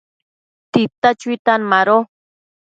[0.71, 1.97] tita chuitan mado